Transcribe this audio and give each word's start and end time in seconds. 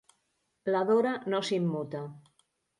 La 0.75 0.81
Dora 0.87 1.13
no 1.35 1.43
s'immuta. 1.51 2.05